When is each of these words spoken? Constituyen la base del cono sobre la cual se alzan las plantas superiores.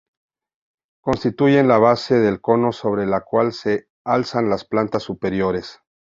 Constituyen 1.03 1.67
la 1.67 1.77
base 1.77 2.15
del 2.15 2.41
cono 2.41 2.71
sobre 2.71 3.05
la 3.05 3.21
cual 3.21 3.53
se 3.53 3.87
alzan 4.03 4.49
las 4.49 4.65
plantas 4.65 5.03
superiores. 5.03 5.79